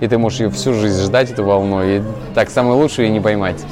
[0.00, 2.02] и ты можешь ее всю жизнь ждать, эту волну, и
[2.34, 3.64] так самое лучшее и не поймать.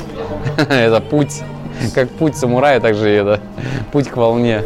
[0.68, 1.42] Это путь,
[1.94, 3.40] как путь самурая, так же это
[3.92, 4.62] путь к волне.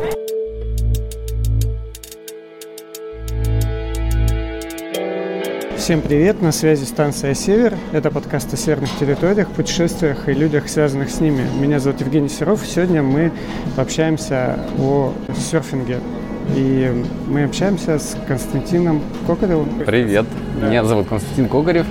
[5.77, 7.75] Всем привет, на связи станция «Север».
[7.93, 11.45] Это подкаст о северных территориях, путешествиях и людях, связанных с ними.
[11.61, 12.65] Меня зовут Евгений Серов.
[12.65, 13.33] Сегодня мы
[13.75, 15.99] пообщаемся о серфинге.
[16.54, 19.68] И мы общаемся с Константином Кокаревым.
[19.86, 20.27] Привет,
[20.61, 21.87] меня зовут Константин Кокарев.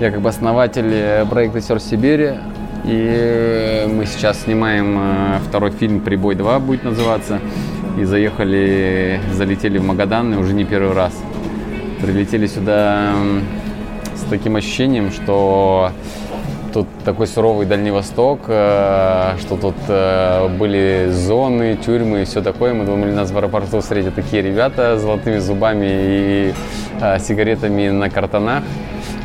[0.00, 2.34] Я как бы основатель проекта «Серф Сибири».
[2.84, 7.40] И мы сейчас снимаем э, второй фильм «Прибой 2» будет называться.
[7.98, 11.12] И заехали, залетели в Магадан и уже не первый раз
[12.00, 13.14] прилетели сюда
[14.14, 15.90] с таким ощущением, что
[16.76, 22.74] тут такой суровый Дальний Восток, э, что тут э, были зоны, тюрьмы и все такое.
[22.74, 26.54] Мы думали, нас в аэропорту встретят такие ребята с золотыми зубами и
[27.00, 28.62] э, сигаретами на картонах.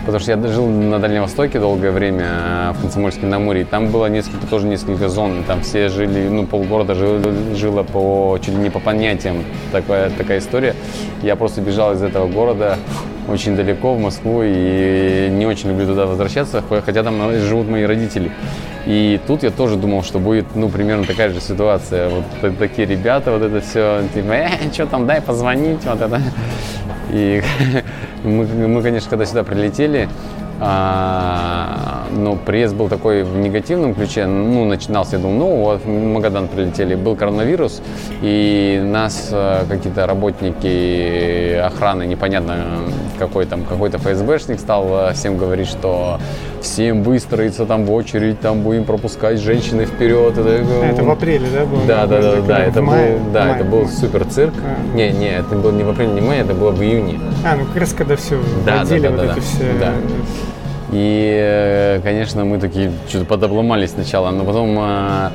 [0.05, 3.91] Потому что я жил на Дальнем Востоке долгое время, в Комсомольске на Амуре, и там
[3.91, 7.21] было несколько, тоже несколько зон, там все жили, ну, полгорода жило,
[7.53, 9.43] жило по, чуть ли не по понятиям,
[9.73, 10.73] такая, такая история.
[11.21, 12.77] Я просто бежал из этого города
[13.27, 18.31] очень далеко, в Москву, и не очень люблю туда возвращаться, хотя там живут мои родители.
[18.86, 22.09] И тут я тоже думал, что будет, ну, примерно такая же ситуация.
[22.09, 26.22] Вот такие ребята, вот это все, типа, э, что там, дай позвонить, вот это.
[27.11, 27.44] И
[28.23, 30.09] мы, мы, конечно, когда сюда прилетели,
[30.64, 34.28] а, но приезд был такой в негативном ключе.
[34.28, 37.81] Ну, начинался, я думал, ну вот, в Магадан прилетели, был коронавирус,
[38.22, 42.58] и нас а, какие-то работники охраны, непонятно
[43.17, 46.20] какой там, какой-то ФСБшник стал а, всем говорить, что
[46.62, 50.38] всем выстроиться там в очередь, там будем пропускать женщины вперед.
[50.38, 51.86] Это, это в апреле, да, было?
[51.86, 54.54] Да, да, да, да, это был, да, это был супер цирк.
[54.64, 54.95] А.
[54.95, 57.20] Не, не, это было не в апреле, не в мае, это было в июне.
[57.45, 59.64] А, ну как раз когда все да, да, да, вот это все.
[59.80, 59.94] Да.
[60.92, 65.32] И, э, конечно, мы такие что-то подобломались сначала, но потом а,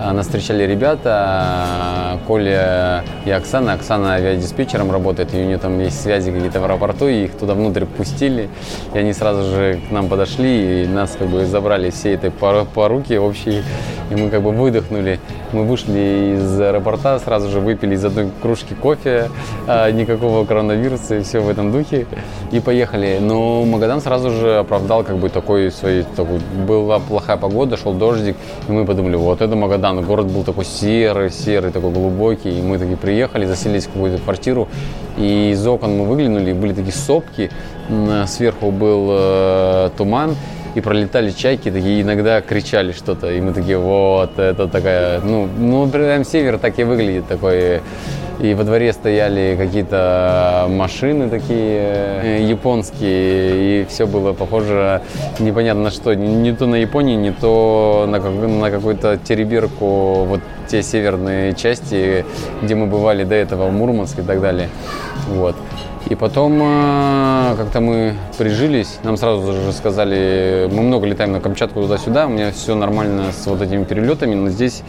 [0.00, 3.74] нас встречали ребята, Коля и Оксана.
[3.74, 7.54] Оксана авиадиспетчером работает, и у нее там есть связи какие-то в аэропорту, и их туда
[7.54, 8.48] внутрь пустили.
[8.94, 13.14] И они сразу же к нам подошли, и нас как бы забрали все этой поруки
[13.14, 13.62] общей,
[14.10, 15.20] и мы как бы выдохнули.
[15.52, 19.30] Мы вышли из аэропорта, сразу же выпили из одной кружки кофе,
[19.66, 22.06] а, никакого коронавируса и все в этом духе,
[22.52, 23.18] и поехали.
[23.20, 28.36] Но Магадан сразу же оправдал как бы такой свой, такой, была плохая погода, шел дождик,
[28.68, 30.04] и мы подумали, вот это Магадан Магадан.
[30.04, 32.58] Город был такой серый, серый, такой глубокий.
[32.58, 34.68] И мы такие приехали, заселились в какую-то квартиру.
[35.18, 37.50] И из окон мы выглянули, и были такие сопки.
[38.26, 40.36] Сверху был э, туман
[40.76, 45.88] и пролетали чайки, такие иногда кричали что-то, и мы такие, вот, это такая, ну, ну,
[45.88, 47.80] прям север так и выглядит, такой,
[48.40, 55.02] и во дворе стояли какие-то машины такие э, японские, и все было похоже
[55.38, 60.82] непонятно на что, не то на Японию, не то на, на какую-то тереберку, вот те
[60.82, 62.24] северные части,
[62.62, 64.68] где мы бывали до этого, в Мурманск и так далее,
[65.28, 65.56] вот.
[66.08, 71.82] И потом э, как-то мы прижились, нам сразу же сказали, мы много летаем на Камчатку
[71.82, 74.82] туда-сюда, у меня все нормально с вот этими перелетами, но здесь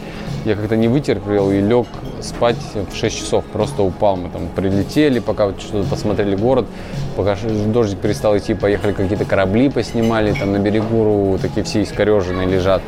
[0.44, 1.86] я как-то не вытерпел и лег
[2.20, 4.16] спать в 6 часов, просто упал.
[4.16, 6.66] Мы там прилетели, пока вот что-то посмотрели город,
[7.14, 7.36] пока
[7.66, 12.82] дождик перестал идти, поехали какие-то корабли поснимали, там на берегу такие все искореженные лежат.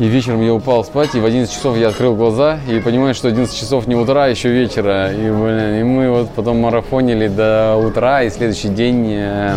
[0.00, 3.28] И вечером я упал спать, и в 11 часов я открыл глаза и понимаю, что
[3.28, 5.12] 11 часов не утра, а еще вечера.
[5.12, 9.54] И, блин, и мы вот потом марафонили до утра, и следующий день э,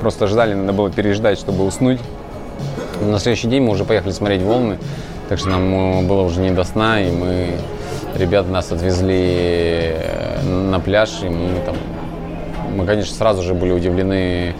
[0.00, 2.00] просто ждали, надо было переждать, чтобы уснуть.
[3.00, 4.78] На следующий день мы уже поехали смотреть волны,
[5.28, 7.50] так что нам э, было уже не до сна, и мы,
[8.16, 11.76] ребята нас отвезли э, на пляж, и мы там,
[12.74, 14.56] мы, конечно, сразу же были удивлены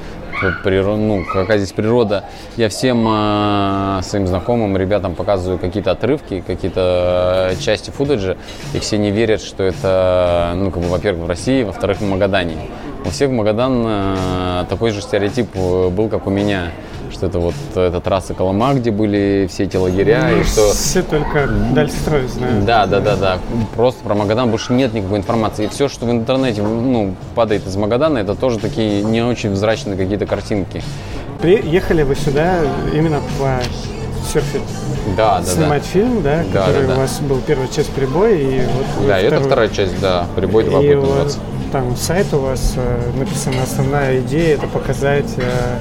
[0.64, 2.24] природа, ну, какая здесь природа.
[2.56, 8.36] Я всем э, своим знакомым, ребятам показываю какие-то отрывки, какие-то э, части футажа,
[8.74, 12.56] и все не верят, что это, ну, как бы, во-первых, в России, во-вторых, в Магадане.
[13.04, 16.72] У всех Магадан э, такой же стереотип э, был, как у меня
[17.10, 20.28] что это вот эта трасса Колома, где были все эти лагеря.
[20.30, 20.72] Ну, и что...
[20.72, 22.64] Все только Дальстрой знают.
[22.64, 23.38] Да, да, да, да.
[23.74, 25.66] Просто про Магадан больше нет никакой информации.
[25.66, 29.96] И все, что в интернете ну, падает из Магадана, это тоже такие не очень взрачные
[29.96, 30.82] какие-то картинки.
[31.40, 32.60] Приехали вы сюда
[32.92, 33.60] именно по
[34.32, 34.62] серфить,
[35.16, 35.88] да, да, снимать да.
[35.88, 36.94] фильм, да, да который да, да.
[36.94, 39.22] у вас был первая часть «Прибой», и вот Да, второй...
[39.22, 41.38] это вторая часть, да, «Прибой 2» и будет называться.
[41.72, 45.78] Там сайт у вас э, написано, основная идея– это показать э,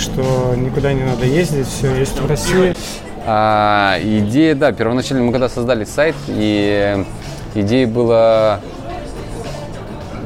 [0.00, 2.74] что никуда не надо ездить, все есть в России.
[3.26, 7.04] А, идея, да, первоначально мы когда создали сайт, и
[7.54, 8.60] идея была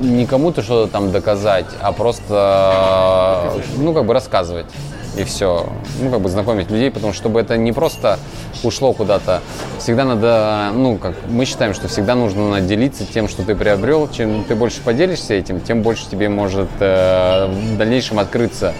[0.00, 4.66] не кому-то что-то там доказать, а просто, ну, как бы рассказывать.
[5.16, 5.68] И все.
[6.00, 8.18] Ну, как бы знакомить людей, потому что чтобы это не просто
[8.64, 9.42] ушло куда-то,
[9.78, 14.08] всегда надо, ну, как мы считаем, что всегда нужно делиться тем, что ты приобрел.
[14.10, 18.74] Чем ты больше поделишься этим, тем больше тебе может э, в дальнейшем открыться.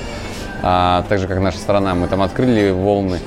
[0.67, 3.21] А, так же, как наша страна, мы там открыли волны,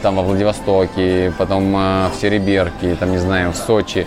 [0.00, 4.06] там во Владивостоке, потом э, в Сереберке, там, не знаю, в Сочи.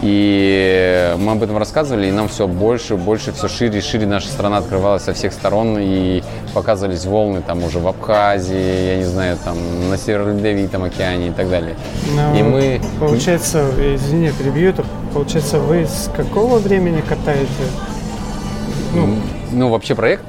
[0.00, 4.28] И мы об этом рассказывали, и нам все больше, больше, все шире и шире наша
[4.28, 6.22] страна открывалась со всех сторон, и
[6.54, 9.56] показывались волны там уже в Абхазии, я не знаю, там
[9.90, 11.74] на Северо-Ледовитом океане и так далее.
[12.14, 12.80] Но, и мы...
[13.00, 17.48] Получается, извини, перебью, это получается, вы с какого времени катаете?
[18.94, 19.16] Ну,
[19.50, 20.22] ну вообще проект?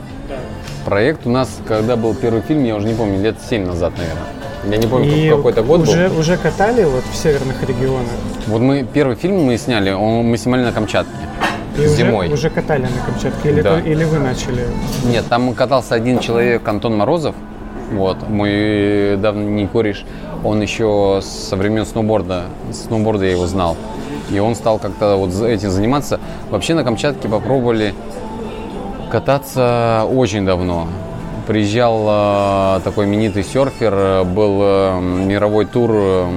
[0.86, 4.24] Проект у нас, когда был первый фильм, я уже не помню, лет 7 назад, наверное.
[4.70, 6.20] Я не помню, и какой-то год уже, был.
[6.20, 8.10] Уже катали вот в северных регионах?
[8.48, 11.12] Вот мы первый фильм мы сняли, он, мы снимали на Камчатке.
[11.78, 12.28] И зимой.
[12.28, 13.80] Уже, уже катали на Камчатке или, да.
[13.80, 14.66] или вы начали?
[15.06, 17.36] Нет, там катался один человек, Антон Морозов.
[17.92, 20.06] Вот, мой давний кореш,
[20.44, 23.78] он еще со времен сноуборда, сноуборда я его знал.
[24.30, 26.20] И он стал как-то вот этим заниматься.
[26.50, 27.94] Вообще на Камчатке попробовали
[29.12, 30.88] кататься очень давно
[31.46, 36.30] приезжал э, такой именитый серфер, э, был э, мировой тур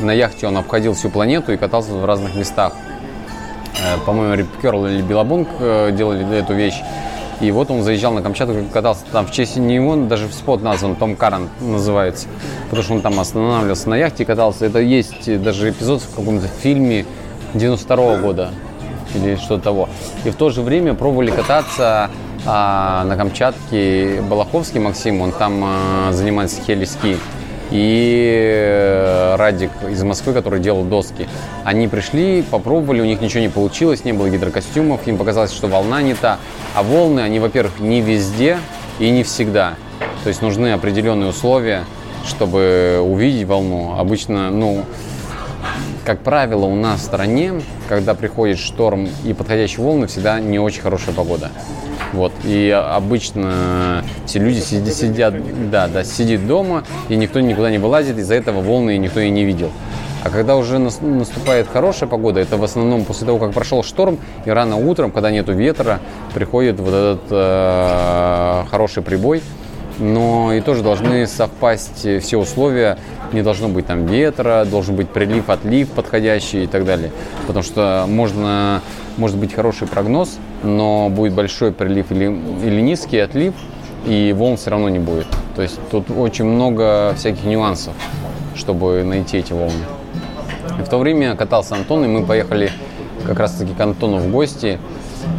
[0.00, 2.74] на яхте, он обходил всю планету и катался в разных местах.
[4.06, 5.48] По-моему, Рип Керл или Билабунг
[5.92, 6.80] делали эту вещь.
[7.40, 10.96] И вот он заезжал на Камчатку, катался там в честь него, даже в спот назван,
[10.96, 12.26] Том Карен называется,
[12.64, 14.66] потому что он там останавливался на яхте и катался.
[14.66, 17.06] Это есть даже эпизод в каком-то фильме
[17.54, 18.50] 92 -го года
[19.14, 19.88] или что-то того.
[20.24, 22.10] И в то же время пробовали кататься
[22.46, 27.18] а на Камчатке Балаховский Максим, он там а, занимается хелиски.
[27.70, 31.28] И э, Радик из Москвы, который делал доски.
[31.64, 36.00] Они пришли, попробовали, у них ничего не получилось, не было гидрокостюмов, им показалось, что волна
[36.00, 36.38] не та.
[36.74, 38.58] А волны, они, во-первых, не везде
[38.98, 39.74] и не всегда.
[40.22, 41.84] То есть нужны определенные условия,
[42.26, 43.96] чтобы увидеть волну.
[43.98, 44.86] Обычно, ну,
[46.04, 47.52] как правило, у нас в стране,
[47.88, 51.50] когда приходит шторм и подходящие волны, всегда не очень хорошая погода.
[52.12, 52.32] Вот.
[52.44, 58.16] И обычно все люди сидят, сидят, да, да, сидит дома, и никто никуда не вылазит,
[58.18, 59.70] из-за этого волны никто и не видел.
[60.24, 64.50] А когда уже наступает хорошая погода, это в основном после того, как прошел шторм, и
[64.50, 66.00] рано утром, когда нету ветра,
[66.34, 69.42] приходит вот этот э, хороший прибой.
[69.98, 72.98] Но и тоже должны совпасть все условия.
[73.32, 77.10] Не должно быть там ветра, должен быть прилив, отлив подходящий и так далее.
[77.46, 78.80] Потому что можно,
[79.16, 82.24] может быть хороший прогноз, но будет большой прилив или,
[82.64, 83.54] или низкий отлив,
[84.06, 85.26] и волн все равно не будет.
[85.56, 87.94] То есть тут очень много всяких нюансов,
[88.54, 89.84] чтобы найти эти волны.
[90.78, 92.70] И в то время катался Антон, и мы поехали
[93.26, 94.78] как раз-таки к Антону в гости.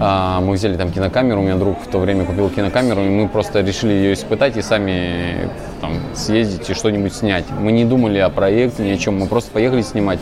[0.01, 3.27] А, мы взяли там кинокамеру, у меня друг в то время купил кинокамеру, и мы
[3.27, 5.49] просто решили ее испытать и сами
[5.81, 7.43] там, съездить и что-нибудь снять.
[7.59, 10.19] Мы не думали о проекте, ни о чем, мы просто поехали снимать.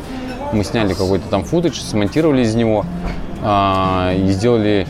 [0.51, 2.85] Мы сняли какой-то там футаж, смонтировали из него,
[3.43, 4.87] а, и сделали,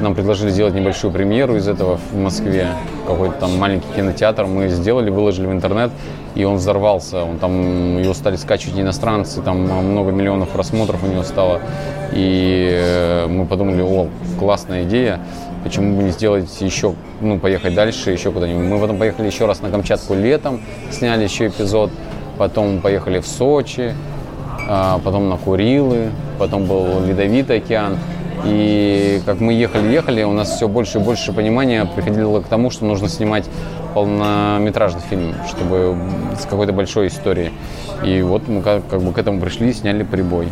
[0.00, 2.68] нам предложили сделать небольшую премьеру из этого в Москве,
[3.06, 4.46] какой-то там маленький кинотеатр.
[4.46, 5.90] Мы сделали, выложили в интернет,
[6.34, 7.24] и он взорвался.
[7.24, 11.60] Он там, его стали скачивать иностранцы, там много миллионов просмотров у него стало.
[12.12, 14.08] И э, мы подумали, о,
[14.38, 15.20] классная идея,
[15.64, 18.64] почему бы не сделать еще, ну, поехать дальше, еще куда-нибудь.
[18.64, 21.90] Мы потом поехали еще раз на Камчатку летом, сняли еще эпизод,
[22.38, 23.94] потом поехали в Сочи,
[24.68, 27.96] а, потом на Курилы, потом был Ледовитый океан.
[28.44, 32.84] И как мы ехали-ехали, у нас все больше и больше понимания приходило к тому, что
[32.84, 33.44] нужно снимать
[33.94, 35.96] полнометражный фильм, чтобы
[36.38, 37.52] с какой-то большой историей.
[38.04, 40.48] И вот мы как, как бы к этому пришли, сняли прибой.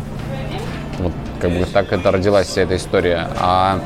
[0.99, 3.27] Вот как бы так это родилась вся эта история.
[3.39, 3.79] А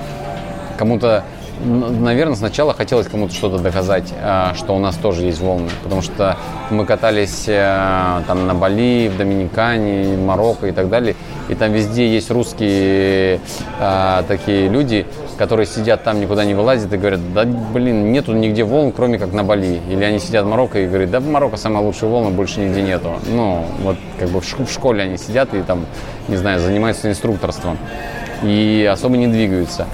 [0.77, 1.23] кому-то
[1.63, 6.37] наверное, сначала хотелось кому-то что-то доказать, э, что у нас тоже есть волны, потому что
[6.69, 11.15] мы катались э, там на Бали, в Доминикане, Марокко и так далее,
[11.51, 13.41] и там везде есть русские
[13.77, 15.05] э, такие люди,
[15.37, 19.33] которые сидят там, никуда не вылазят и говорят, да блин, нету нигде волн, кроме как
[19.33, 19.81] на Бали.
[19.89, 22.81] Или они сидят в Марокко и говорят, да в Марокко самая лучшая волна, больше нигде
[22.81, 23.19] нету.
[23.27, 25.85] Ну, вот как бы в школе они сидят и там,
[26.29, 27.77] не знаю, занимаются инструкторством
[28.43, 29.87] и особо не двигаются.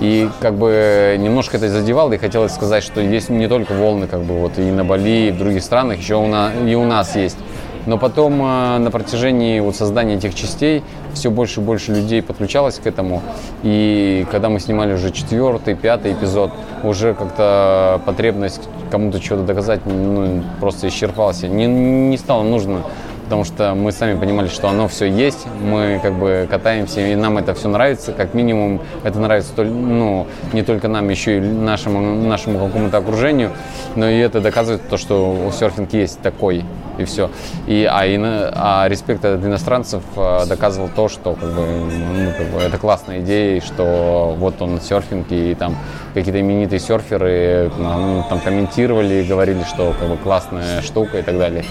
[0.00, 4.22] И как бы немножко это задевало, и хотелось сказать, что есть не только волны, как
[4.22, 7.14] бы вот и на Бали, и в других странах, еще у нас, и у нас
[7.14, 7.38] есть.
[7.86, 10.82] Но потом э, на протяжении вот создания этих частей
[11.14, 13.22] все больше и больше людей подключалось к этому.
[13.62, 16.52] И когда мы снимали уже четвертый, пятый эпизод,
[16.82, 21.42] уже как-то потребность кому-то что-то доказать ну, просто исчерпалась.
[21.42, 22.82] Не, не стало нужно
[23.26, 27.38] потому что мы сами понимали, что оно все есть, мы как бы катаемся, и нам
[27.38, 32.64] это все нравится, как минимум это нравится ну, не только нам, еще и нашему, нашему
[32.64, 33.50] какому-то окружению,
[33.96, 36.64] но и это доказывает то, что серфинг есть такой,
[36.98, 37.28] и все.
[37.66, 42.46] И, а, и, а респект от иностранцев а, доказывал то, что как бы, ну, как
[42.46, 45.74] бы, это классная идея, и что вот он серфинг, и там
[46.14, 51.64] какие-то именитые серферы ну, там комментировали, говорили, что как бы классная штука и так далее.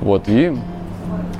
[0.00, 0.56] Вот, и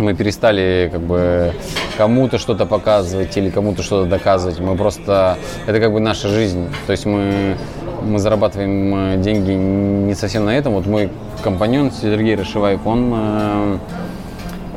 [0.03, 1.53] мы перестали как бы
[1.97, 4.61] кому-то что-то показывать или кому-то что-то доказывать.
[4.61, 5.39] Мы просто...
[5.67, 6.69] Это как бы наша жизнь.
[6.87, 7.57] То есть мы,
[8.03, 10.75] мы зарабатываем э, деньги не совсем на этом.
[10.75, 11.11] Вот мой
[11.43, 13.79] компаньон Сергей Рашиваев, он, э,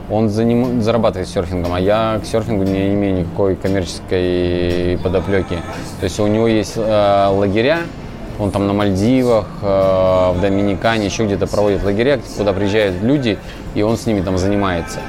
[0.10, 5.58] он заним, зарабатывает серфингом, а я к серфингу не имею никакой коммерческой подоплеки.
[6.00, 7.80] То есть у него есть э, лагеря,
[8.38, 9.66] он там на Мальдивах, э,
[10.36, 13.38] в Доминикане, еще где-то проводит лагеря, куда приезжают люди,
[13.74, 15.00] и он с ними там занимается.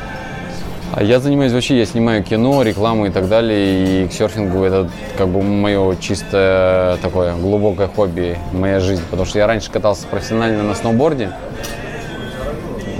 [0.96, 4.88] А я занимаюсь вообще, я снимаю кино, рекламу и так далее, и к серфингу это
[5.18, 9.02] как бы мое чистое такое глубокое хобби, моя жизнь.
[9.10, 11.32] Потому что я раньше катался профессионально на сноуборде,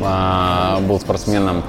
[0.05, 1.63] а, был спортсменом,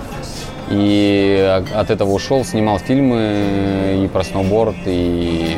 [0.69, 5.55] и от этого ушел, снимал фильмы и про сноуборд, и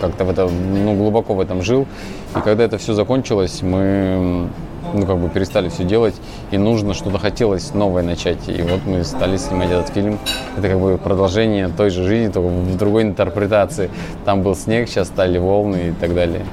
[0.00, 1.88] как-то в этом, ну, глубоко в этом жил.
[2.36, 4.48] И когда это все закончилось, мы
[4.94, 6.14] ну, как бы перестали все делать,
[6.50, 8.48] и нужно что-то хотелось новое начать.
[8.48, 10.18] И вот мы стали снимать этот фильм.
[10.56, 13.90] Это как бы продолжение той же жизни, только в другой интерпретации.
[14.24, 16.44] Там был снег, сейчас стали волны и так далее.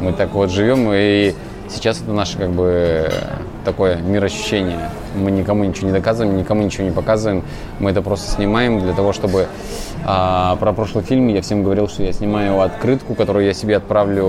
[0.00, 1.34] Мы так вот живем, и
[1.68, 3.10] сейчас это наше как бы
[3.64, 4.90] такое мироощущение.
[5.18, 7.44] Мы никому ничего не доказываем, никому ничего не показываем.
[7.78, 9.48] Мы это просто снимаем для того, чтобы...
[10.04, 14.26] А, про прошлый фильм я всем говорил, что я снимаю открытку, которую я себе отправлю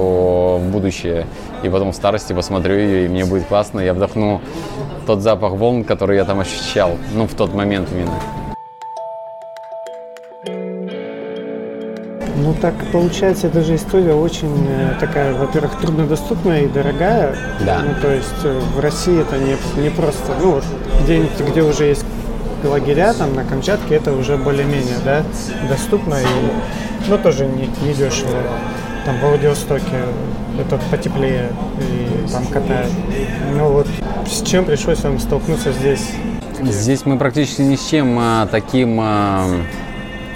[0.57, 1.25] в будущее.
[1.63, 3.79] И потом в старости посмотрю ее, и мне будет классно.
[3.79, 4.41] Я вдохну
[5.05, 6.91] тот запах волн, который я там ощущал.
[7.15, 8.48] Ну, в тот момент именно.
[12.41, 17.35] Ну так получается, эта же история очень э, такая, во-первых, труднодоступная и дорогая.
[17.65, 17.81] Да.
[17.85, 20.63] Ну то есть э, в России это не, не просто, ну вот
[21.03, 22.05] где-нибудь, где уже есть
[22.63, 25.23] лагеря, там на Камчатке это уже более-менее, да,
[25.67, 28.41] доступно и, ну тоже не, не дешево.
[29.05, 30.05] Там в Владивостоке
[30.59, 32.91] это потеплее и там катают.
[33.55, 33.87] Ну вот
[34.27, 36.05] с чем пришлось вам столкнуться здесь?
[36.61, 39.45] Здесь мы практически ни с чем а, таким а,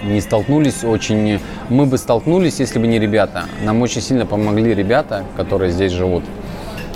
[0.03, 0.83] не столкнулись.
[0.83, 3.45] Очень мы бы столкнулись, если бы не ребята.
[3.63, 6.24] Нам очень сильно помогли ребята, которые здесь живут.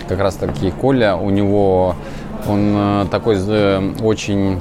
[0.07, 1.95] Как раз таки Коля, у него
[2.47, 4.59] он э, такой э, очень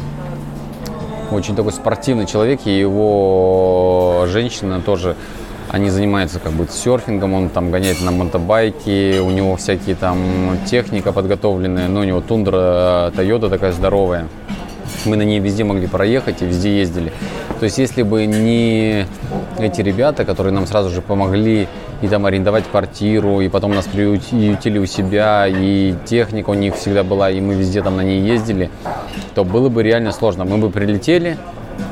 [1.30, 5.16] очень такой спортивный человек, и его женщина тоже,
[5.70, 10.18] они занимаются как бы серфингом, он там гоняет на мотобайке, у него всякие там
[10.66, 14.28] техника подготовленная, но у него тундра Toyota такая здоровая.
[15.06, 17.12] Мы на ней везде могли проехать и везде ездили.
[17.58, 19.06] То есть если бы не
[19.58, 21.68] эти ребята, которые нам сразу же помогли
[22.02, 27.04] и там арендовать квартиру, и потом нас приютили у себя, и техника у них всегда
[27.04, 28.70] была, и мы везде там на ней ездили,
[29.34, 30.44] то было бы реально сложно.
[30.44, 31.38] Мы бы прилетели,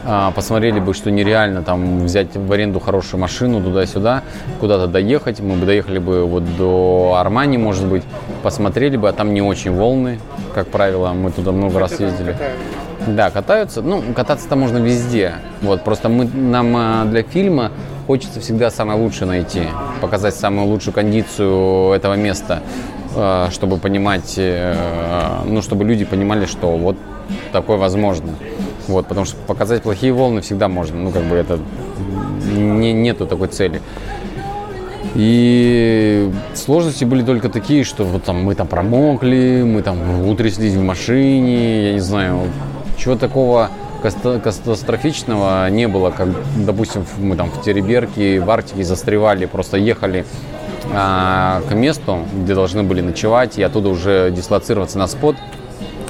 [0.04, 4.22] а, посмотрели бы, что нереально там взять в аренду хорошую машину туда-сюда,
[4.60, 5.40] куда-то доехать.
[5.40, 8.02] Мы бы доехали бы вот до Армани, может быть,
[8.42, 10.18] посмотрели бы, а там не очень волны,
[10.54, 12.36] как правило, мы туда много раз ездили.
[13.06, 13.82] Да, катаются.
[13.82, 15.34] Ну, кататься-то можно везде.
[15.62, 17.70] Вот, просто мы, нам а, для фильма
[18.06, 19.62] хочется всегда самое лучшее найти,
[20.00, 22.62] показать самую лучшую кондицию этого места,
[23.14, 24.74] а, чтобы понимать, э,
[25.46, 26.96] ну, чтобы люди понимали, что вот
[27.52, 28.30] такое возможно.
[28.88, 30.96] Вот, потому что показать плохие волны всегда можно.
[30.98, 31.58] Ну, как бы это
[32.54, 33.80] не, нету такой цели.
[35.14, 40.82] И сложности были только такие, что вот там мы там промокли, мы там утряслись в
[40.82, 42.40] машине, я не знаю,
[42.96, 43.70] чего такого
[44.02, 50.26] катастрофичного не было, как, допустим, мы там в Тереберке, в Арктике застревали, просто ехали
[50.92, 55.36] а, к месту, где должны были ночевать, и оттуда уже дислоцироваться на спот.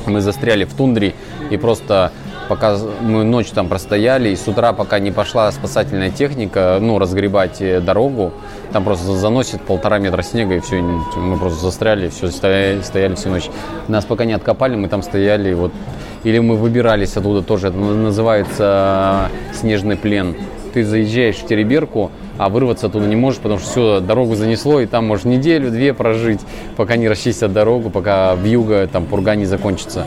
[0.06, 1.14] Мы застряли в тундре
[1.50, 2.10] и просто
[2.48, 7.60] пока мы ночь там простояли, и с утра, пока не пошла спасательная техника, ну, разгребать
[7.60, 8.32] э, дорогу,
[8.72, 13.30] там просто заносит полтора метра снега, и все, мы просто застряли, все, стояли, стояли всю
[13.30, 13.48] ночь.
[13.88, 15.72] Нас пока не откопали, мы там стояли, вот,
[16.24, 20.34] или мы выбирались оттуда тоже, это называется э, снежный плен.
[20.72, 24.86] Ты заезжаешь в Тереберку, а вырваться оттуда не можешь, потому что все, дорогу занесло, и
[24.86, 26.40] там можешь неделю-две прожить,
[26.76, 30.06] пока не расчистят дорогу, пока вьюга, там, пурга не закончится.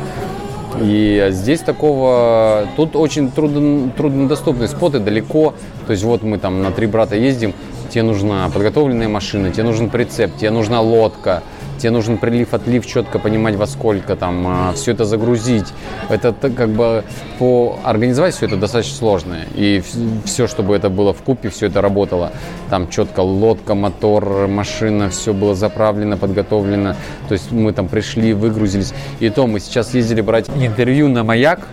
[0.81, 5.53] И здесь такого, тут очень трудно, труднодоступные споты, далеко.
[5.87, 7.53] То есть вот мы там на три брата ездим,
[7.89, 11.41] тебе нужна подготовленная машина, тебе нужен прицеп, тебе нужна лодка,
[11.77, 15.67] тебе нужен прилив, отлив, четко понимать во сколько там, а, все это загрузить.
[16.09, 17.03] Это как бы
[17.39, 19.37] по организовать все это достаточно сложно.
[19.55, 19.83] И
[20.25, 22.31] все, чтобы это было в купе, все это работало.
[22.69, 26.95] Там четко лодка, мотор, машина, все было заправлено, подготовлено.
[27.27, 28.93] То есть мы там пришли, выгрузились.
[29.19, 31.67] И то мы сейчас ездили брать интервью на маяк,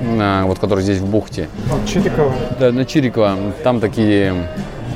[0.00, 1.48] на, вот который здесь в бухте.
[1.86, 2.32] Чирикова?
[2.58, 3.36] Да, на Чирикова.
[3.62, 4.34] Там такие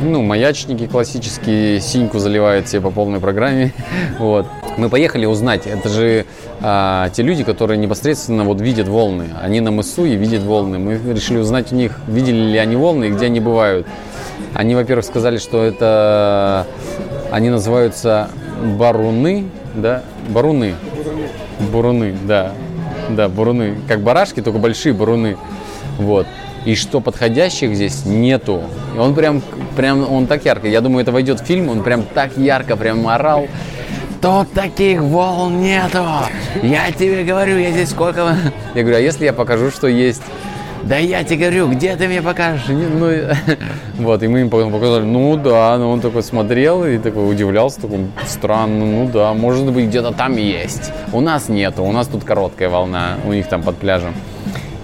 [0.03, 3.73] ну, маячники классические, синьку заливают себе по полной программе.
[4.19, 4.47] Вот.
[4.77, 6.25] Мы поехали узнать, это же
[6.61, 9.29] а, те люди, которые непосредственно вот видят волны.
[9.43, 10.79] Они на мысу и видят волны.
[10.79, 13.87] Мы решили узнать у них, видели ли они волны и где они бывают.
[14.55, 16.67] Они, во-первых, сказали, что это
[17.31, 18.29] они называются
[18.79, 20.75] баруны, да, баруны.
[21.71, 22.53] Буруны, да.
[23.11, 23.77] Да, буруны.
[23.89, 25.37] Как барашки, только большие буруны.
[25.99, 26.27] Вот
[26.65, 28.63] и что подходящих здесь нету.
[28.95, 29.43] И он прям,
[29.77, 30.69] прям, он так ярко.
[30.69, 33.47] Я думаю, это войдет в фильм, он прям так ярко прям орал.
[34.21, 36.05] Тут таких волн нету.
[36.63, 38.37] Я тебе говорю, я здесь сколько...
[38.75, 40.23] Я говорю, а если я покажу, что есть?
[40.85, 42.67] Да я тебе говорю, где ты мне покажешь?
[42.69, 43.11] Ну,
[43.99, 48.07] вот, и мы им показали, ну да, ну он такой смотрел и такой удивлялся, такой,
[48.27, 50.93] странно, ну да, может быть где-то там есть.
[51.13, 54.15] У нас нету, у нас тут короткая волна, у них там под пляжем.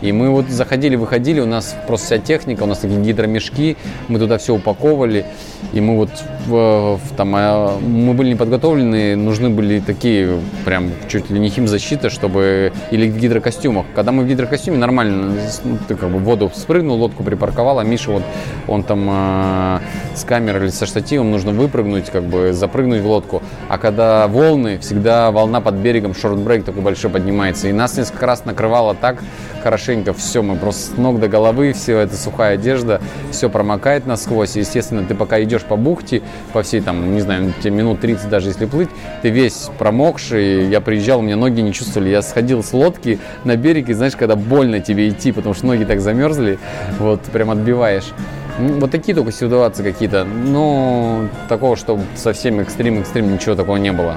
[0.00, 3.76] И мы вот заходили, выходили, у нас просто вся техника, у нас такие гидромешки,
[4.08, 5.26] мы туда все упаковывали,
[5.72, 6.10] и мы вот
[6.46, 11.48] в, в, там, а, мы были не подготовлены, нужны были такие прям чуть ли не
[11.50, 13.86] химзащита, чтобы, или в гидрокостюмах.
[13.94, 15.34] Когда мы в гидрокостюме, нормально,
[15.64, 18.22] ну, ты как бы в воду спрыгнул, лодку припарковал, а Миша вот,
[18.66, 19.78] он там э,
[20.14, 23.42] с камерой или со штативом, нужно выпрыгнуть, как бы запрыгнуть в лодку.
[23.68, 28.44] А когда волны, всегда волна под берегом, shorebreak такой большой поднимается, и нас несколько раз
[28.44, 29.22] накрывало так,
[29.62, 33.00] хорошенько все, мы просто с ног до головы, все это сухая одежда,
[33.30, 34.56] все промокает насквозь.
[34.56, 38.48] Естественно, ты пока идешь по бухте, по всей там, не знаю, тебе минут 30 даже
[38.50, 38.88] если плыть,
[39.22, 40.68] ты весь промокший.
[40.68, 42.10] Я приезжал, у меня ноги не чувствовали.
[42.10, 45.84] Я сходил с лодки на берег, и знаешь, когда больно тебе идти, потому что ноги
[45.84, 46.58] так замерзли,
[46.98, 48.12] вот прям отбиваешь.
[48.58, 50.24] Вот такие только ситуации какие-то.
[50.24, 54.16] Но такого, что совсем экстрим-экстрим, ничего такого не было.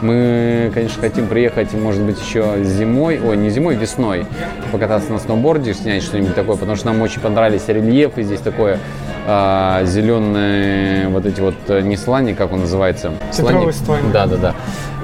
[0.00, 4.26] Мы, конечно, хотим приехать, может быть, еще зимой, ой, не зимой, весной,
[4.72, 8.78] покататься на сноуборде, снять что-нибудь такое, потому что нам очень понравились рельефы здесь такое
[9.26, 13.12] а, зеленые вот эти вот э, не слани, как он называется?
[13.30, 14.10] Центровый слоник.
[14.12, 14.54] Да, да, да.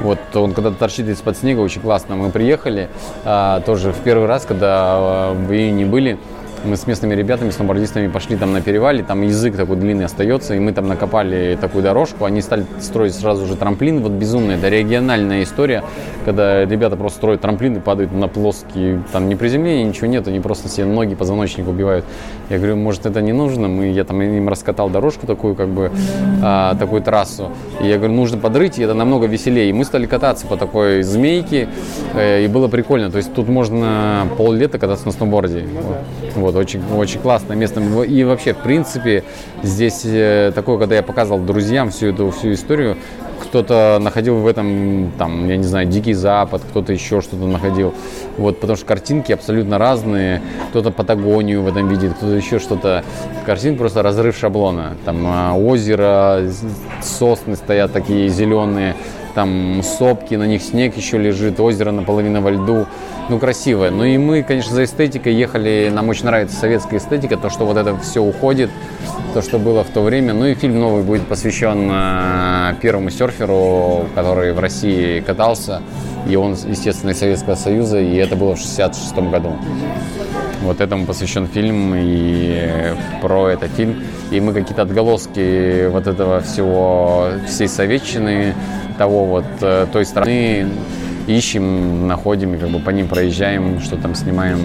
[0.00, 2.16] Вот он когда торчит из-под снега, очень классно.
[2.16, 2.88] Мы приехали
[3.24, 6.18] а, тоже в первый раз, когда а, в июне были,
[6.64, 10.58] мы с местными ребятами, сноубордистами пошли там на перевале, там язык такой длинный остается, и
[10.58, 15.42] мы там накопали такую дорожку, они стали строить сразу же трамплин, вот безумно, это региональная
[15.42, 15.84] история,
[16.24, 20.40] когда ребята просто строят трамплин и падают на плоские, там не приземления, ничего нет, они
[20.40, 22.04] просто себе ноги, позвоночник убивают.
[22.50, 25.90] Я говорю, может это не нужно, мы, я там им раскатал дорожку такую, как бы,
[26.42, 27.50] а, такую трассу,
[27.82, 31.02] и я говорю, нужно подрыть, и это намного веселее, и мы стали кататься по такой
[31.02, 31.68] змейке,
[32.14, 35.66] э, и было прикольно, то есть тут можно пол лета кататься на сноуборде.
[36.34, 36.47] Вот.
[36.48, 37.80] Вот, очень, очень классное место.
[38.04, 39.22] И вообще, в принципе,
[39.62, 42.96] здесь э, такое, когда я показывал друзьям всю эту всю историю,
[43.42, 47.92] кто-то находил в этом, там, я не знаю, Дикий Запад, кто-то еще что-то находил.
[48.38, 50.40] Вот, потому что картинки абсолютно разные.
[50.70, 53.04] Кто-то Патагонию в этом видит, кто-то еще что-то.
[53.44, 54.96] Картинка просто разрыв шаблона.
[55.04, 56.44] Там а, озеро,
[57.02, 58.96] сосны стоят такие зеленые,
[59.38, 62.86] там сопки, на них снег еще лежит, озеро наполовину во льду
[63.28, 63.92] ну, красивая.
[63.92, 67.76] Ну и мы, конечно, за эстетикой ехали, нам очень нравится советская эстетика, то, что вот
[67.76, 68.68] это все уходит,
[69.34, 70.34] то, что было в то время.
[70.34, 75.82] Ну и фильм новый будет посвящен э, первому серферу, который в России катался,
[76.28, 79.56] и он, естественно, из Советского Союза, и это было в 66 году.
[80.62, 84.02] Вот этому посвящен фильм и про этот фильм.
[84.30, 88.54] И мы какие-то отголоски вот этого всего, всей советчины,
[88.98, 90.66] того вот э, той страны
[91.28, 94.58] ищем, находим и как бы по ним проезжаем, что там снимаем.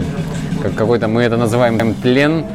[0.61, 2.45] Как какой-то мы это называем плен,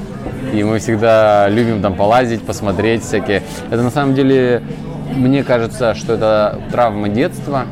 [0.52, 3.42] и мы всегда любим там полазить, посмотреть всякие.
[3.70, 4.62] Это на самом деле,
[5.14, 7.66] мне кажется, что это травма детства,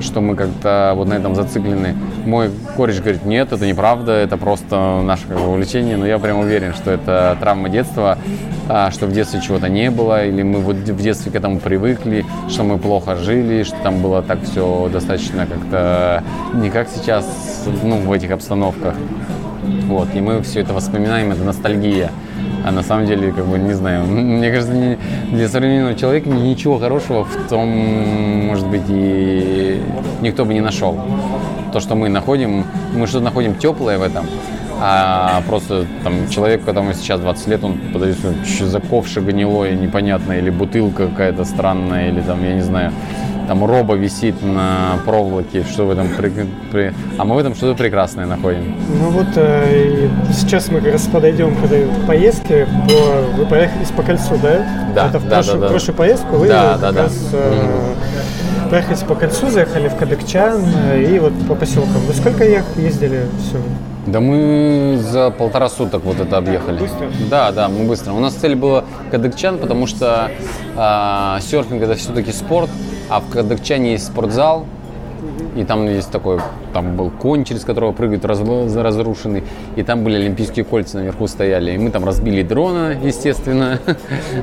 [0.00, 1.96] что мы как-то вот на этом зациклены.
[2.24, 6.38] Мой кореш говорит, нет, это неправда, это просто наше как бы, увлечение, но я прям
[6.38, 8.18] уверен, что это травма детства,
[8.68, 12.24] а, что в детстве чего-то не было, или мы вот в детстве к этому привыкли,
[12.48, 16.22] что мы плохо жили, что там было так все достаточно как-то
[16.54, 18.94] не как сейчас, ну, в этих обстановках.
[19.86, 22.10] Вот, и мы все это воспоминаем, это ностальгия.
[22.66, 24.98] А на самом деле, как бы, не знаю, мне кажется, не,
[25.30, 29.80] для современного человека ничего хорошего в том, может быть, и
[30.20, 30.98] никто бы не нашел.
[31.72, 34.26] То, что мы находим, мы что-то находим теплое в этом,
[34.80, 40.38] а просто там человек, которому сейчас 20 лет, он подает, что за ковше гнилое, непонятное,
[40.38, 42.92] или бутылка какая-то странная, или там, я не знаю,
[43.46, 46.30] там роба висит на проволоке, что в этом при,
[46.72, 46.94] при...
[47.16, 48.74] а мы в этом что-то прекрасное находим.
[49.00, 53.38] Ну вот э, сейчас мы как раз подойдем к поездке, по...
[53.38, 54.66] вы проехались по кольцу, да?
[54.94, 55.70] Да, Это в да, прошлую, да, да.
[55.70, 57.02] прошлую поездку вы Да, как да, да.
[57.04, 57.94] раз э,
[58.66, 62.00] проехались по кольцу, заехали в Кадыкчан э, и вот по поселкам.
[62.06, 63.58] Вы сколько ездили все?
[64.06, 66.78] Да мы за полтора суток вот это объехали.
[66.78, 67.08] Быстро?
[67.28, 68.12] Да, да, мы быстро.
[68.12, 70.30] У нас цель была Кадыкчан, потому что
[70.76, 72.70] а, серфинг это все-таки спорт,
[73.08, 74.66] а в Кадыкчане есть спортзал,
[75.56, 76.40] и там есть такой,
[76.72, 79.44] там был конь, через которого прыгает раз- разрушенный,
[79.76, 83.78] и там были олимпийские кольца наверху стояли, и мы там разбили дрона, естественно.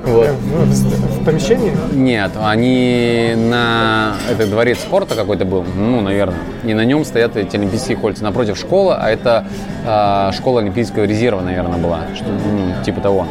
[0.05, 0.29] Вот.
[0.51, 1.71] Ну, в, помещении?
[1.93, 4.15] Нет, они на...
[4.29, 6.39] Это дворец спорта какой-то был, ну, наверное.
[6.63, 8.23] И на нем стоят эти олимпийские кольца.
[8.23, 9.45] Напротив школа, а это
[9.85, 12.01] а, школа Олимпийского резерва, наверное, была.
[12.15, 13.27] Что, ну, типа того.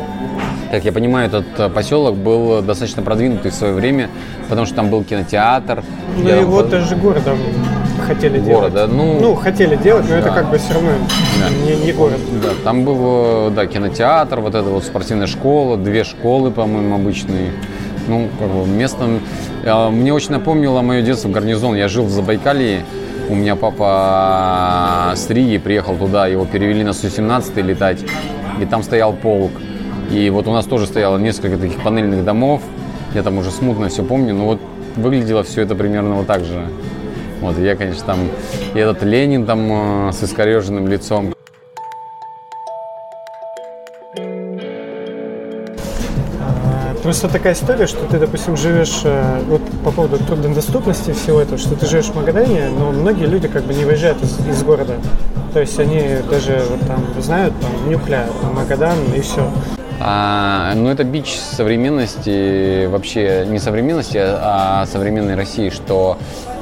[0.72, 4.08] Как я понимаю, этот э, поселок был достаточно продвинутый в свое время,
[4.48, 5.84] потому что там был кинотеатр.
[6.16, 7.36] Ну его там- даже городом
[8.06, 8.72] хотели Город, делать.
[8.72, 8.86] да?
[8.86, 10.34] Ну, Ну, хотели делать, но это Да.
[10.34, 10.88] как бы все равно
[11.40, 11.50] Да.
[11.70, 12.16] не, не город.
[12.42, 17.50] Да, там был, э, да, кинотеатр, вот эта вот спортивная школа, две школы, по-моему, обычные.
[18.08, 19.20] Ну, как бы местом...
[19.64, 21.74] э, Мне очень напомнило мое детство гарнизон.
[21.74, 22.82] Я жил в Забайкалье,
[23.28, 27.98] у меня папа с Риги приехал туда, его перевели на Су-17 летать,
[28.58, 29.52] и там стоял полк.
[30.10, 32.62] И вот у нас тоже стояло несколько таких панельных домов,
[33.14, 34.60] я там уже смутно все помню, но вот
[34.96, 36.66] выглядело все это примерно вот так же.
[37.40, 38.18] Вот, я, конечно, там,
[38.74, 41.34] и этот Ленин там э, с искореженным лицом,
[46.40, 51.58] А, Просто такая история, что ты, допустим, живешь, э, вот по поводу труднодоступности всего этого,
[51.58, 54.94] что ты живешь в Магадане, но многие люди как бы не выезжают из, из города.
[55.52, 59.50] То есть они даже вот там знают, там, Нюкля, Магадан и все.
[60.04, 66.18] А, ну, это бич современности, вообще не современности, а современной России, что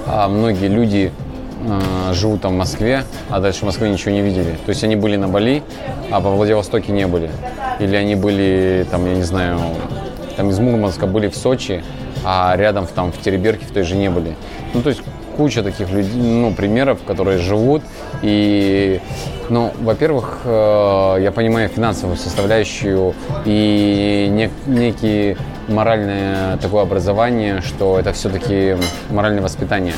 [0.06, 1.10] а, многие люди
[1.66, 4.58] а, живут там в Москве, а дальше в Москве ничего не видели.
[4.66, 5.62] То есть они были на Бали,
[6.10, 7.30] а по Владивостоке не были.
[7.78, 9.58] Или они были, там, я не знаю,
[10.36, 11.82] там из Мурманска были в Сочи,
[12.24, 14.36] а рядом в- там в Тереберке в той же не были.
[14.74, 15.00] Ну, то есть
[15.36, 17.82] куча таких людей, ну, примеров, которые живут.
[18.22, 19.00] И,
[19.48, 23.14] ну, во-первых, э, я понимаю финансовую составляющую
[23.44, 25.36] и нек- некие
[25.68, 28.76] моральное такое образование, что это все-таки
[29.10, 29.94] моральное воспитание,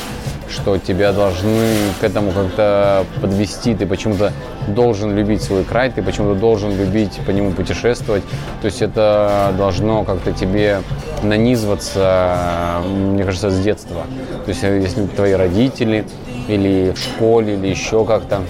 [0.49, 4.31] что тебя должны к этому как-то подвести, ты почему-то
[4.67, 8.23] должен любить свой край, ты почему-то должен любить по нему путешествовать,
[8.61, 10.81] то есть это должно как-то тебе
[11.21, 14.03] нанизываться, мне кажется, с детства.
[14.45, 16.05] То есть э, если твои родители
[16.47, 18.41] или в школе, или еще как-то,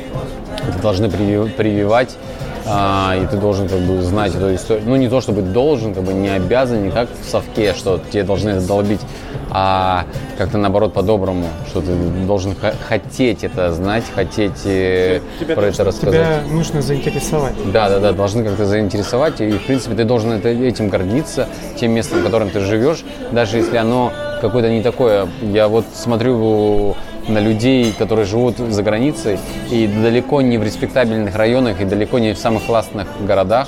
[0.81, 2.17] должны привив- прививать
[2.65, 4.85] а, и ты должен как бы знать эту историю.
[4.87, 8.23] Ну, не то чтобы должен, как бы не обязан, не как в совке, что тебе
[8.23, 9.01] должны это долбить,
[9.49, 10.05] а
[10.37, 11.93] как-то наоборот по-доброму, что ты
[12.25, 12.55] должен
[12.87, 15.21] хотеть это знать, хотеть э,
[15.55, 16.21] про это рассказать.
[16.21, 17.53] Тебя нужно заинтересовать.
[17.71, 21.47] Да, да, да, должны как-то заинтересовать, и, в принципе, ты должен это- этим гордиться,
[21.79, 25.27] тем местом, в котором ты живешь, даже если оно какое-то не такое.
[25.41, 26.95] Я вот смотрю
[27.27, 32.33] на людей, которые живут за границей, и далеко не в респектабельных районах, и далеко не
[32.33, 33.67] в самых классных городах,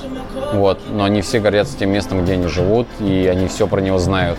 [0.54, 3.98] вот, но они все гордятся тем местом, где они живут, и они все про него
[3.98, 4.38] знают.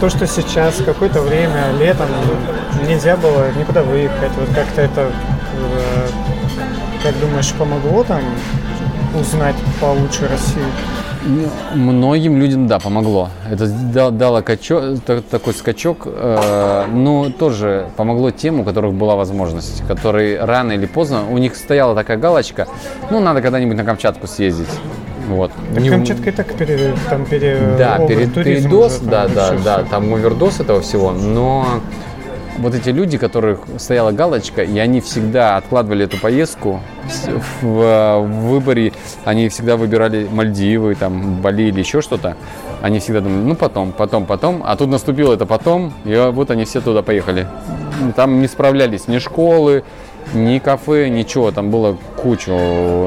[0.00, 2.08] То, что сейчас какое-то время, летом,
[2.86, 6.08] нельзя было никуда выехать, вот как-то это, э,
[7.02, 8.22] как думаешь, помогло там
[9.18, 10.66] узнать получше Россию?
[11.74, 13.30] Многим людям, да, помогло.
[13.50, 19.16] Это да- дало качо- та- такой скачок, э, но тоже помогло тем, у которых была
[19.16, 22.66] возможность, которые рано или поздно, у них стояла такая галочка,
[23.10, 24.68] ну, надо когда-нибудь на Камчатку съездить.
[25.28, 25.50] Вот.
[25.78, 29.82] Не- Камчатка и так пере, там пере, да, перед, передоз, уже, там да, да, да,
[29.90, 31.66] там овердоз этого всего, но
[32.58, 36.80] вот эти люди, которых стояла галочка, и они всегда откладывали эту поездку
[37.60, 38.92] в, в выборе,
[39.24, 42.36] они всегда выбирали Мальдивы, там, Бали или еще что-то,
[42.82, 46.64] они всегда думали, ну потом, потом, потом, а тут наступило это потом, и вот они
[46.64, 47.46] все туда поехали.
[48.16, 49.84] Там не справлялись ни школы,
[50.32, 52.52] ни кафе, ничего, там было кучу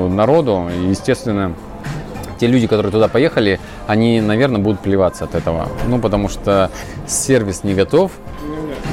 [0.10, 1.54] народу, естественно,
[2.40, 5.70] те люди, которые туда поехали, они, наверное, будут плеваться от этого.
[5.88, 6.70] Ну, потому что
[7.08, 8.12] сервис не готов.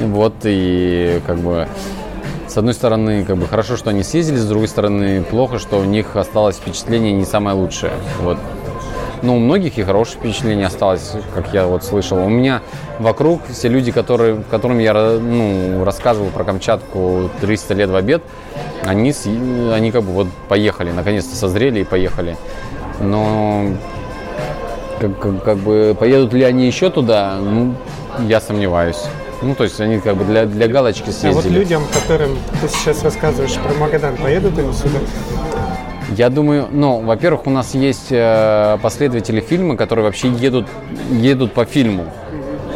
[0.00, 1.68] Вот, и как бы
[2.54, 5.84] с одной стороны, как бы хорошо, что они съездили, с другой стороны, плохо, что у
[5.84, 7.92] них осталось впечатление не самое лучшее.
[8.20, 8.38] Вот.
[9.22, 12.18] но у многих и хорошее впечатление осталось, как я вот слышал.
[12.18, 12.62] У меня
[13.00, 18.22] вокруг все люди, которые, которым я ну, рассказывал про Камчатку 300 лет в обед,
[18.84, 19.12] они,
[19.72, 22.36] они как бы вот поехали, наконец-то созрели и поехали.
[23.00, 23.66] Но
[25.00, 27.74] как, как, как бы поедут ли они еще туда, ну,
[28.28, 29.02] я сомневаюсь.
[29.42, 31.30] Ну, то есть они как бы для, для галочки съездили.
[31.30, 34.98] А вот людям, которым ты сейчас рассказываешь про Магадан, поедут они сюда?
[36.16, 40.66] Я думаю, ну, во-первых, у нас есть э, последователи фильма, которые вообще едут,
[41.10, 42.06] едут по фильму.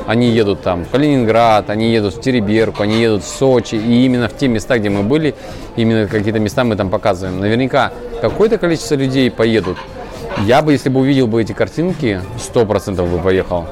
[0.06, 3.74] Они едут там в Калининград, они едут в Тереберку, они едут в Сочи.
[3.74, 5.34] И именно в те места, где мы были,
[5.76, 7.40] именно какие-то места мы там показываем.
[7.40, 7.92] Наверняка
[8.22, 9.76] какое-то количество людей поедут.
[10.46, 13.66] Я бы, если бы увидел бы эти картинки, сто процентов бы поехал.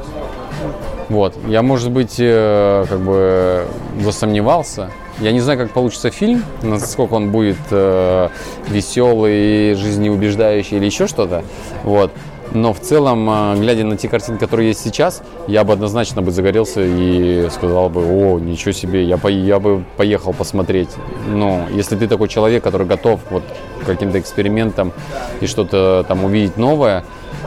[1.09, 1.35] Вот.
[1.47, 3.67] Я, может быть, э, как бы
[4.01, 4.91] засомневался.
[5.21, 8.29] Я не знаю, как получится фильм, насколько он будет э,
[8.69, 11.43] веселый, жизнеубеждающий или еще что-то.
[11.85, 12.13] Вот.
[12.53, 16.33] Но в целом, э, глядя на те картины, которые есть сейчас, я бы однозначно бы
[16.33, 20.91] загорелся и сказал бы, о, ничего себе, я, по, я бы поехал посмотреть.
[21.29, 23.45] Но если ты такой человек, который готов вот
[23.83, 24.93] к каким-то экспериментам
[25.41, 27.05] и что-то там увидеть новое,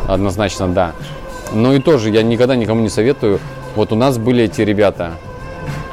[0.08, 0.94] однозначно да.
[1.54, 3.40] Но и тоже я никогда никому не советую.
[3.76, 5.12] Вот у нас были эти ребята,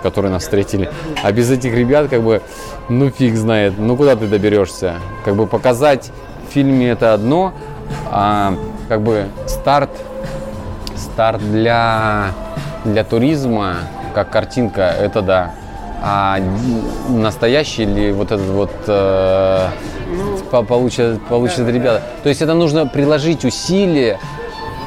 [0.02, 0.90] которые нас встретили.
[1.22, 2.42] А без этих ребят, как бы,
[2.88, 4.94] ну фиг знает, ну куда ты доберешься?
[5.24, 6.10] Как бы показать
[6.48, 7.52] в фильме это одно,
[8.10, 8.54] а
[8.88, 9.90] как бы старт,
[10.96, 12.32] старт для,
[12.84, 13.76] для туризма,
[14.14, 15.54] как картинка, это да.
[16.02, 16.38] А
[17.08, 19.68] настоящий ли вот этот вот э,
[20.52, 22.02] ну, получат, получат ребята.
[22.22, 24.18] То есть это нужно приложить усилия,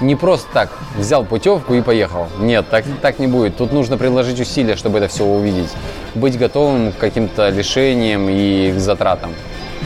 [0.02, 2.28] не просто так взял путевку и поехал.
[2.40, 3.58] Нет, так, так не будет.
[3.58, 5.70] Тут нужно приложить усилия, чтобы это все увидеть.
[6.16, 9.32] Быть готовым к каким-то лишениям и к затратам.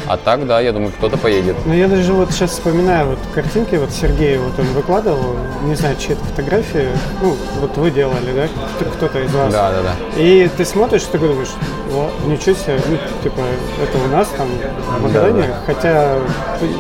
[0.08, 1.56] А так, да, я думаю, кто-то поедет.
[1.66, 5.96] Ну, я даже вот сейчас вспоминаю вот картинки, вот Сергей, вот он выкладывал, не знаю,
[5.98, 6.90] чьи это фотографии,
[7.22, 8.48] ну, вот вы делали, да,
[8.96, 9.54] кто-то из вас.
[9.54, 10.22] Да, да, да.
[10.22, 11.52] И ты смотришь, ты думаешь,
[11.94, 13.42] о, ничего себе, ну, типа,
[13.82, 15.54] это у нас там в Магадане, да, да.
[15.66, 16.16] хотя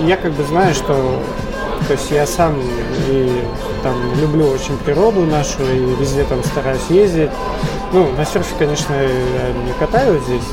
[0.06, 1.22] я как бы знаю, что
[1.88, 2.56] то есть я сам
[3.10, 3.44] и
[3.82, 7.30] там люблю очень природу нашу и везде там стараюсь ездить.
[7.92, 10.44] Ну, на серфе, конечно, я не катаюсь здесь.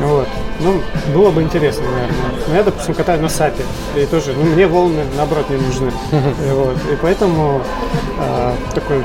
[0.00, 0.28] Вот.
[0.60, 0.80] Ну,
[1.14, 2.30] было бы интересно, наверное.
[2.48, 3.62] Но я, допустим, катаю на сапе.
[3.96, 5.92] И тоже, ну, мне волны, наоборот, не нужны.
[6.12, 6.76] И, вот.
[6.92, 7.62] и поэтому
[8.18, 9.04] э, такой,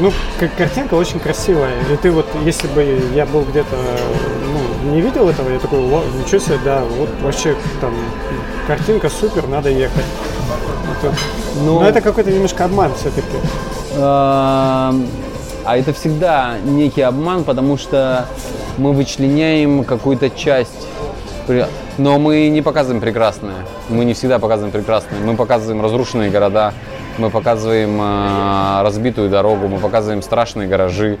[0.00, 0.12] ну,
[0.56, 1.72] картинка очень красивая.
[1.92, 2.82] И ты вот, если бы
[3.14, 3.76] я был где-то,
[4.52, 7.94] ну, не видел этого, я такой, ничего себе, да, вот вообще там
[8.66, 10.04] картинка супер, надо ехать.
[11.02, 11.14] Это,
[11.64, 11.80] но...
[11.80, 13.36] но это какой-то немножко обман все-таки.
[13.98, 18.26] А это всегда некий обман, потому что
[18.78, 20.86] мы вычленяем какую-то часть.
[21.98, 23.54] Но мы не показываем прекрасное.
[23.88, 25.18] Мы не всегда показываем прекрасное.
[25.20, 26.74] Мы показываем разрушенные города,
[27.18, 31.18] мы показываем э, разбитую дорогу, мы показываем страшные гаражи,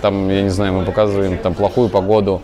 [0.00, 2.40] там, я не знаю, мы показываем там плохую погоду.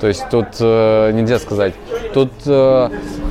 [0.00, 1.74] То есть тут э, нельзя сказать.
[2.14, 2.88] Тут э,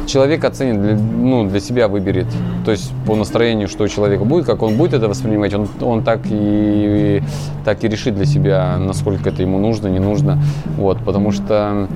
[0.10, 2.28] человек оценит, для, ну, для себя выберет.
[2.66, 6.04] То есть по настроению, что у человека будет, как он будет это воспринимать, он, он
[6.04, 7.22] так, и,
[7.66, 10.40] так и решит для себя, насколько это ему нужно, не нужно.
[10.78, 11.88] Вот, потому что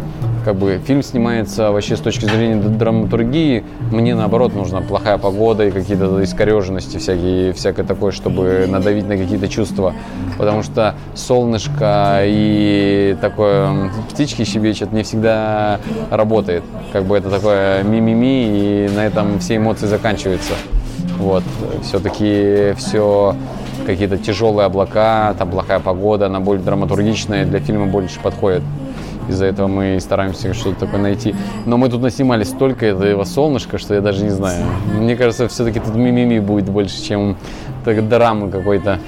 [0.43, 5.71] как бы фильм снимается вообще с точки зрения драматургии, мне наоборот нужна плохая погода и
[5.71, 9.93] какие-то искореженности всякие, всякое такое, чтобы надавить на какие-то чувства.
[10.37, 11.62] Потому что солнышко
[12.23, 16.63] и такое птички щебечет не всегда работает.
[16.91, 20.53] Как бы это такое ми-ми-ми, и на этом все эмоции заканчиваются.
[21.17, 21.43] Вот,
[21.83, 23.35] все-таки все
[23.85, 28.63] какие-то тяжелые облака, там плохая погода, она более драматургичная, для фильма больше подходит.
[29.29, 31.33] Из-за этого мы стараемся что-то такое найти.
[31.65, 34.65] Но мы тут наснимали столько этого солнышка, что я даже не знаю.
[34.99, 37.37] Мне кажется, все-таки тут мимими будет больше, чем
[37.85, 38.99] так, драмы какой-то.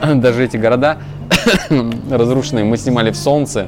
[0.00, 0.98] Даже эти города
[2.10, 3.66] разрушенные мы снимали в солнце.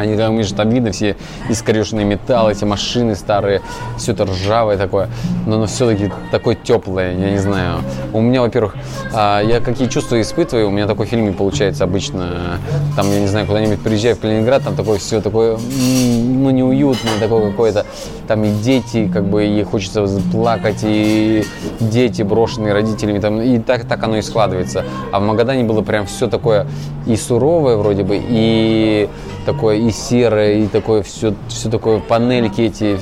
[0.00, 1.14] Они там, видишь, там видно все
[1.50, 3.60] искореженные металлы, эти машины старые,
[3.98, 5.10] все это ржавое такое,
[5.46, 7.80] но оно все-таки такое теплое, я не знаю.
[8.14, 8.76] У меня, во-первых,
[9.12, 12.58] а, я какие чувства испытываю, у меня такой фильм не получается обычно.
[12.96, 17.50] Там, я не знаю, куда-нибудь приезжаю в Калининград, там такое все такое, ну, неуютное, такое
[17.50, 17.84] какое-то,
[18.26, 21.44] там и дети, как бы, и хочется плакать, и
[21.78, 24.84] дети брошенные родителями, там, и так, так оно и складывается.
[25.12, 26.66] А в Магадане было прям все такое
[27.06, 29.08] и суровое вроде бы, и
[29.46, 32.96] такое и серое, и такое все, все такое панельки эти,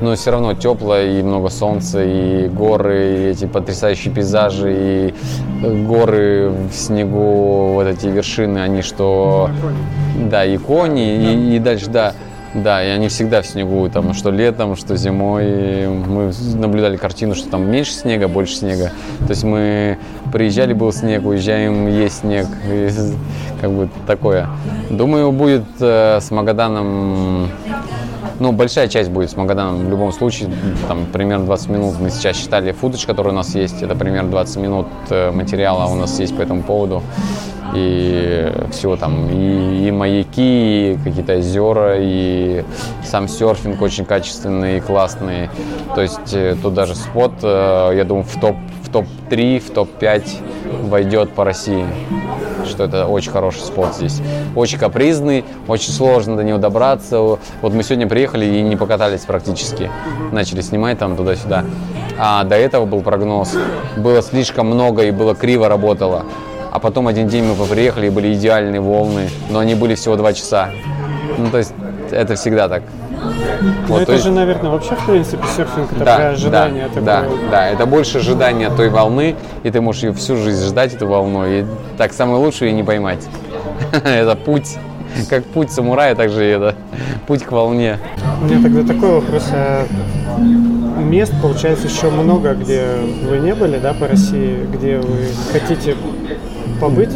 [0.00, 5.14] но все равно теплое, и много солнца, и горы, и эти потрясающие пейзажи, и
[5.86, 9.50] горы в снегу, вот эти вершины, они что...
[10.30, 12.14] Да, и кони, и, и дальше, да.
[12.54, 15.88] Да, и они всегда в снегу, там, что летом, что зимой.
[15.88, 18.92] Мы наблюдали картину, что там меньше снега, больше снега.
[19.20, 19.98] То есть мы
[20.32, 22.46] приезжали, был снег, уезжаем, есть снег.
[22.70, 22.90] И,
[23.60, 24.48] как бы такое.
[24.90, 27.48] Думаю, будет э, с Магаданом
[28.42, 30.50] ну, большая часть будет с Магаданом в любом случае,
[30.88, 32.00] там примерно 20 минут.
[32.00, 35.94] Мы сейчас считали футаж, который у нас есть, это примерно 20 минут э, материала у
[35.94, 37.02] нас есть по этому поводу.
[37.74, 42.64] И все там, и, и маяки, и какие-то озера, и
[43.04, 45.48] сам серфинг очень качественный и классный.
[45.94, 50.88] То есть э, тут даже спот, э, я думаю, в топ в топ-3, в топ-5
[50.88, 51.86] войдет по России
[52.66, 54.20] что это очень хороший спот здесь.
[54.54, 57.18] Очень капризный, очень сложно до него добраться.
[57.20, 59.90] Вот мы сегодня приехали и не покатались практически.
[60.30, 61.64] Начали снимать там туда-сюда.
[62.18, 63.54] А до этого был прогноз.
[63.96, 66.24] Было слишком много и было криво работало.
[66.72, 70.32] А потом один день мы приехали и были идеальные волны, но они были всего два
[70.32, 70.70] часа.
[71.36, 71.74] Ну, то есть
[72.10, 72.82] это всегда так.
[73.60, 74.24] Ну, вот, это есть...
[74.24, 77.38] же, наверное, вообще, в принципе, серфинг это да, про ожидание да, такое.
[77.42, 81.06] Да, да, это больше ожидание той волны, и ты можешь ее всю жизнь ждать, эту
[81.06, 81.66] волну, и
[81.98, 83.28] так самое лучшее и не поймать.
[83.92, 84.78] это путь,
[85.28, 86.74] как путь самурая, так же и это
[87.26, 87.98] путь к волне.
[88.40, 89.44] У меня тогда такой вопрос.
[89.52, 89.86] А
[91.02, 92.82] мест, получается, еще много, где
[93.28, 95.96] вы не были, да, по России, где вы хотите
[96.82, 97.10] побыть?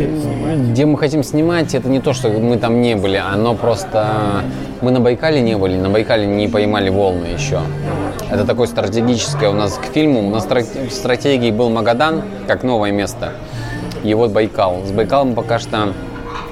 [0.70, 4.44] Где мы хотим снимать, это не то, что мы там не были, оно просто...
[4.80, 7.60] Мы на Байкале не были, на Байкале не поймали волны еще.
[8.30, 10.20] Это такое стратегическое у нас к фильму.
[10.20, 13.32] У нас в стратегии был Магадан, как новое место.
[14.04, 14.82] И вот Байкал.
[14.86, 15.94] С Байкалом пока что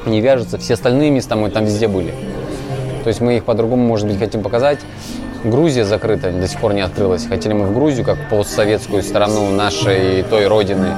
[0.06, 0.58] не вяжутся.
[0.58, 2.14] Все остальные места мы там везде были.
[3.04, 4.78] То есть мы их по-другому, может быть, хотим показать.
[5.44, 7.26] Грузия закрыта, до сих пор не открылась.
[7.26, 10.88] Хотели мы в Грузию, как постсоветскую страну нашей той родины.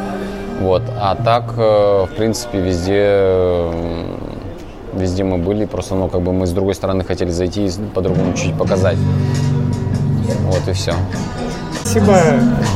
[0.60, 0.82] Вот.
[0.98, 3.70] А так, э, в принципе, везде,
[4.94, 5.66] везде мы были.
[5.66, 8.98] Просто, ну, как бы мы с другой стороны хотели зайти и по-другому чуть показать.
[10.46, 10.94] Вот и все.
[11.96, 12.18] Спасибо,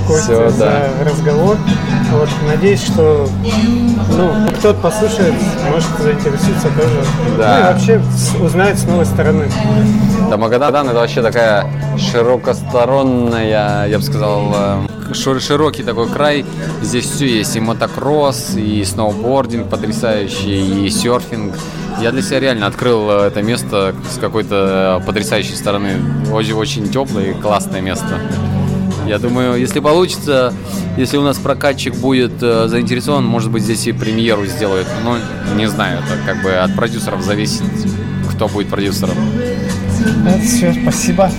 [0.07, 0.83] Костя, Все, за да.
[1.05, 1.57] разговор.
[2.13, 3.29] Вот, надеюсь, что
[4.17, 5.35] ну, кто-то послушает,
[5.69, 7.05] может заинтересуется тоже.
[7.37, 7.55] Да.
[7.55, 8.03] Ну и вообще
[8.41, 9.47] узнает с новой стороны.
[10.31, 11.67] Да, Магадан это вообще такая
[11.99, 14.77] широкосторонная, я бы сказал, э,
[15.15, 16.45] широкий такой край.
[16.83, 17.57] Здесь все есть.
[17.57, 21.55] И мотокросс, и сноубординг потрясающий, и серфинг.
[22.01, 25.97] Я для себя реально открыл э, это место с какой-то потрясающей стороны.
[26.33, 28.21] Очень, очень теплое и классное место.
[29.07, 30.55] Я думаю, если получится,
[30.97, 34.87] если у нас прокатчик будет э, заинтересован, может быть, здесь и премьеру сделают.
[35.05, 35.19] Но
[35.57, 37.63] не знаю, это как бы от продюсеров зависит,
[38.33, 39.17] кто будет продюсером.
[40.43, 41.31] Все, спасибо.